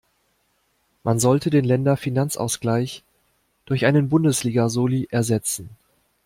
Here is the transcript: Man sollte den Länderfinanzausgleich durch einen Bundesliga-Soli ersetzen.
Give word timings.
Man 1.03 1.19
sollte 1.19 1.51
den 1.51 1.63
Länderfinanzausgleich 1.63 3.03
durch 3.67 3.85
einen 3.85 4.09
Bundesliga-Soli 4.09 5.07
ersetzen. 5.11 5.69